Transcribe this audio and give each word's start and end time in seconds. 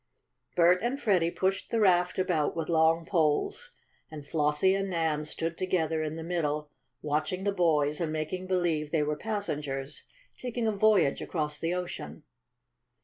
Bert 0.55 0.79
and 0.81 0.99
Freddie 0.99 1.29
pushed 1.29 1.69
the 1.69 1.79
raft 1.79 2.17
about 2.17 2.55
with 2.55 2.69
long 2.69 3.05
poles, 3.05 3.71
and 4.09 4.25
Flossie 4.25 4.73
and 4.73 4.89
Nan 4.89 5.25
stood 5.25 5.59
together 5.59 6.01
in 6.01 6.15
the 6.15 6.23
middle 6.23 6.71
watching 7.03 7.43
the 7.43 7.51
boys 7.51 8.01
and 8.01 8.11
making 8.11 8.47
believe 8.47 8.89
they 8.89 9.03
were 9.03 9.15
passengers 9.15 10.05
taking 10.35 10.65
a 10.65 10.71
voyage 10.71 11.21
across 11.21 11.59
the 11.59 11.75
ocean. 11.75 12.23